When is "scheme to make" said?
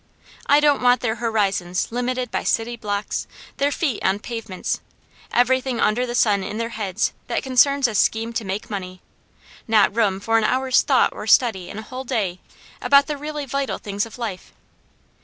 7.93-8.67